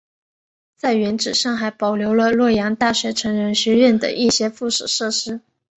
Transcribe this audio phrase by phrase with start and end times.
[0.75, 5.41] 在原址上还保留了洛阳大学成人学院等一些附属设施。